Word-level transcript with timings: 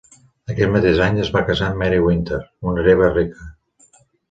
Aquest 0.53 0.71
mateix 0.75 1.01
any 1.07 1.19
es 1.25 1.29
va 1.35 1.43
casar 1.51 1.67
amb 1.67 1.79
Mary 1.83 2.01
Wynter, 2.07 2.41
una 2.73 2.85
hereva 2.87 3.13
rica. 3.15 3.49